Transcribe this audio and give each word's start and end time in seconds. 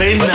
sin 0.00 0.29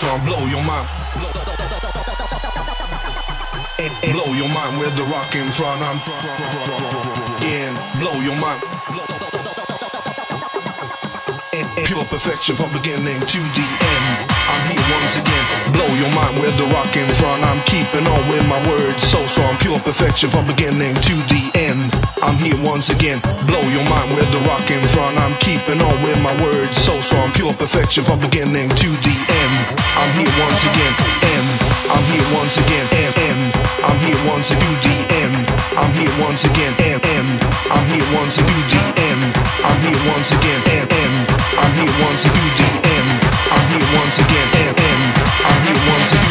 so 0.00 0.06
strong. 0.06 0.24
Blow 0.24 0.46
your 0.46 0.64
mind. 0.64 0.88
Blow 4.12 4.32
your 4.32 4.48
mind 4.48 4.80
with 4.80 4.96
the 4.96 5.04
rock 5.12 5.34
in 5.36 5.48
front. 5.52 5.80
I'm 5.84 6.00
again. 7.36 7.74
Blow 8.00 8.16
your 8.24 8.36
mind. 8.40 8.60
Pure 11.84 12.04
perfection 12.04 12.54
from 12.54 12.72
beginning 12.72 13.20
to 13.20 13.40
the 13.56 13.66
end. 13.92 14.06
I'm 14.48 14.62
here 14.72 14.86
once 14.88 15.16
again. 15.20 15.46
Blow 15.72 15.90
your 16.00 16.12
mind 16.14 16.40
with 16.40 16.56
the 16.56 16.64
rock 16.72 16.96
in 16.96 17.08
front. 17.20 17.42
I'm 17.44 17.60
keeping 17.66 18.06
on 18.06 18.22
with 18.30 18.46
my 18.48 18.60
words 18.68 19.02
so 19.02 19.20
strong. 19.26 19.54
Pure 19.58 19.80
perfection 19.80 20.30
from 20.30 20.46
beginning 20.46 20.94
to 20.94 21.14
the 21.28 21.42
end. 21.54 21.99
I'm 22.22 22.36
here 22.36 22.56
once 22.60 22.92
again. 22.92 23.18
Blow 23.48 23.64
your 23.72 23.84
mind 23.88 24.08
with 24.12 24.28
the 24.28 24.40
rock 24.44 24.68
in 24.68 24.80
front. 24.92 25.16
I'm 25.16 25.32
keeping 25.40 25.80
on 25.80 25.96
with 26.04 26.20
my 26.20 26.32
words 26.44 26.76
so 26.76 26.92
strong. 27.00 27.32
Pure 27.32 27.54
perfection 27.54 28.04
from 28.04 28.20
beginning 28.20 28.68
to 28.68 28.88
the 29.00 29.14
end. 29.16 29.54
I'm 29.96 30.12
here 30.12 30.28
once 30.36 30.60
again. 30.68 30.94
End. 31.24 31.48
I'm 31.88 32.04
here 32.12 32.28
once 32.36 32.56
again. 32.60 32.86
End. 32.92 33.14
End. 33.24 33.42
I'm 33.80 33.98
here 34.04 34.20
once 34.28 34.52
to 34.52 34.56
do 34.60 34.70
the 34.84 34.96
end. 35.24 35.36
I'm 35.80 35.92
here 35.96 36.12
once 36.20 36.44
again. 36.44 36.72
End. 36.84 37.00
End. 37.08 37.30
I'm 37.72 37.84
here 37.88 38.08
once 38.12 38.36
do 38.36 38.44
the 38.44 38.82
end. 39.00 39.22
I'm 39.64 39.78
here 39.80 40.00
once 40.12 40.28
again. 40.28 40.60
End. 40.76 40.92
End. 40.92 41.16
I'm 41.56 41.72
here 41.72 41.94
once 42.04 42.20
to 42.20 42.28
do 42.28 42.44
the 42.60 42.68
end. 42.84 43.10
I'm 43.48 43.64
here 43.72 43.88
once 43.96 44.16
again. 44.20 44.48
End. 44.60 44.76
End. 44.76 45.04
I'm 45.48 45.60
here 45.64 45.80
once 45.88 46.10
to 46.12 46.18
do. 46.20 46.30